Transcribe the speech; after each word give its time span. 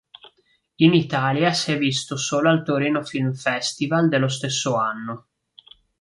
In 0.77 0.95
Italia 0.95 1.53
si 1.53 1.71
è 1.73 1.77
visto 1.77 2.17
solo 2.17 2.49
al 2.49 2.63
Torino 2.63 3.03
Film 3.03 3.33
Festival 3.33 4.09
dello 4.09 4.29
stesso 4.29 4.75
anno. 4.75 5.27